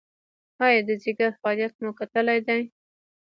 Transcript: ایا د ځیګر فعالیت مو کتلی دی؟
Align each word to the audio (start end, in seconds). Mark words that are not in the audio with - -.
ایا 0.65 0.81
د 0.87 0.89
ځیګر 1.03 1.31
فعالیت 1.41 1.73
مو 1.81 1.91
کتلی 1.99 2.39
دی؟ 2.47 2.61